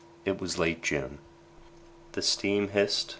It 0.25 0.41
was 0.41 0.57
late 0.57 0.81
June. 0.81 1.19
The 2.13 2.23
steam 2.23 2.69
hissed. 2.69 3.09